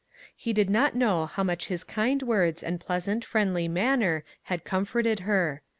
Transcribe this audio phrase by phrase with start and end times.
[0.35, 5.19] He did not know how much his kind words and pleasant, friendly manner had comforted
[5.19, 5.61] her.